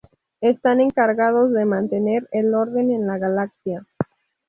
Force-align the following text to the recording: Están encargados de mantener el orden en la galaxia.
Están 0.41 0.79
encargados 0.81 1.53
de 1.53 1.63
mantener 1.63 2.27
el 2.31 2.55
orden 2.55 2.89
en 2.89 3.05
la 3.05 3.19
galaxia. 3.19 3.85